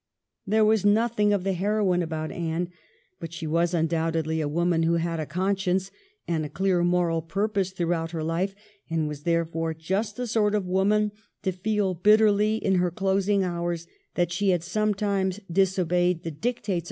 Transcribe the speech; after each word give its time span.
There 0.47 0.65
was 0.65 0.83
nothing 0.83 1.31
of 1.31 1.43
the 1.43 1.53
heroine 1.53 2.01
about 2.01 2.31
Anne, 2.31 2.69
but 3.19 3.31
she 3.31 3.45
was 3.45 3.75
undoubtedly 3.75 4.41
a 4.41 4.47
woman 4.47 4.81
who 4.81 4.93
had 4.95 5.19
a 5.19 5.27
conscience 5.27 5.91
and 6.27 6.43
a 6.43 6.49
clear 6.49 6.83
moral 6.83 7.21
purpose 7.21 7.69
throughout 7.69 8.09
her 8.09 8.23
life, 8.23 8.55
and 8.89 9.07
was 9.07 9.21
therefore 9.21 9.75
just 9.75 10.15
the 10.15 10.25
sort 10.25 10.55
of 10.55 10.65
woman 10.65 11.11
to 11.43 11.51
feel 11.51 11.93
bitterly, 11.93 12.55
in 12.55 12.77
her 12.79 12.89
closing 12.89 13.43
hours, 13.43 13.85
that 14.15 14.31
she 14.31 14.49
had 14.49 14.63
sometimes 14.63 15.39
disobeyed 15.51 16.23
the 16.23 16.31
dictates 16.31 16.33
1714 16.33 16.33
ANNE'S 16.33 16.49
M3NTAL 16.71 16.73
STEUGGLES. 16.73 16.79